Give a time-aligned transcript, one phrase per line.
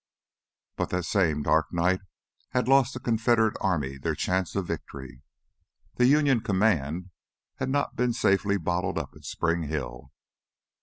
[0.77, 2.01] But that same dark night
[2.53, 5.21] had lost the Confederate Army their chance of victory.
[5.97, 7.11] The Union command
[7.57, 10.11] had not been safely bottled up at Spring Hill.